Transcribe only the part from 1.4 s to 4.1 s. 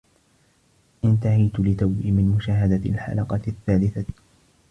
لتوّي من مشاهدة الحلقة الثالثة.